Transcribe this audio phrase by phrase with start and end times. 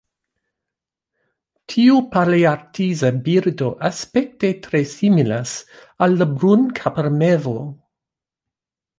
[1.73, 5.53] Tiu palearktisa birdo aspekte tre similas
[6.07, 7.55] al la brunkapa mevo.